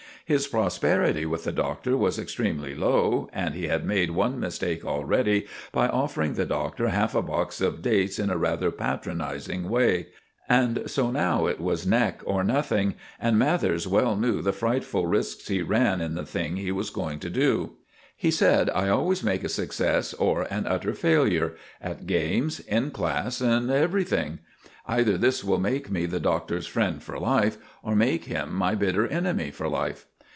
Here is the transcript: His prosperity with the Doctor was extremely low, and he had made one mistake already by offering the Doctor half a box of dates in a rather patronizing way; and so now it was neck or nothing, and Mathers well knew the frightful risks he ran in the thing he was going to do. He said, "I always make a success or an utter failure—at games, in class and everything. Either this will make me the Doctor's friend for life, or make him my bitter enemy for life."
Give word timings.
His 0.23 0.47
prosperity 0.47 1.25
with 1.25 1.43
the 1.43 1.51
Doctor 1.51 1.97
was 1.97 2.17
extremely 2.17 2.73
low, 2.73 3.29
and 3.33 3.53
he 3.53 3.67
had 3.67 3.83
made 3.83 4.11
one 4.11 4.39
mistake 4.39 4.85
already 4.85 5.45
by 5.73 5.89
offering 5.89 6.35
the 6.35 6.45
Doctor 6.45 6.87
half 6.87 7.13
a 7.13 7.21
box 7.21 7.59
of 7.59 7.81
dates 7.81 8.17
in 8.17 8.29
a 8.29 8.37
rather 8.37 8.71
patronizing 8.71 9.67
way; 9.67 10.07
and 10.47 10.83
so 10.85 11.11
now 11.11 11.47
it 11.47 11.59
was 11.59 11.85
neck 11.85 12.21
or 12.23 12.45
nothing, 12.45 12.93
and 13.19 13.37
Mathers 13.37 13.87
well 13.89 14.15
knew 14.15 14.41
the 14.41 14.53
frightful 14.53 15.05
risks 15.05 15.49
he 15.49 15.61
ran 15.61 15.99
in 15.99 16.15
the 16.15 16.25
thing 16.25 16.55
he 16.55 16.71
was 16.71 16.91
going 16.91 17.19
to 17.19 17.29
do. 17.29 17.71
He 18.15 18.31
said, 18.31 18.69
"I 18.69 18.87
always 18.87 19.23
make 19.25 19.43
a 19.43 19.49
success 19.49 20.13
or 20.13 20.43
an 20.43 20.65
utter 20.65 20.93
failure—at 20.93 22.07
games, 22.07 22.61
in 22.61 22.91
class 22.91 23.41
and 23.41 23.69
everything. 23.69 24.39
Either 24.85 25.17
this 25.17 25.43
will 25.43 25.59
make 25.59 25.91
me 25.91 26.05
the 26.05 26.21
Doctor's 26.21 26.67
friend 26.67 27.03
for 27.03 27.19
life, 27.19 27.57
or 27.83 27.97
make 27.97 28.25
him 28.25 28.55
my 28.55 28.75
bitter 28.75 29.05
enemy 29.05 29.51
for 29.51 29.67
life." 29.67 30.05